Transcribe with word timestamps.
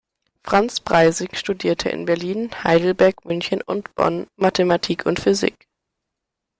Franz 0.43 0.79
Breisig 0.79 1.37
studierte 1.37 1.89
in 1.89 2.05
Berlin, 2.05 2.49
Heidelberg, 2.63 3.23
München 3.23 3.61
und 3.61 3.93
Bonn 3.93 4.25
Mathematik 4.35 5.05
und 5.05 5.19
Physik. 5.19 5.67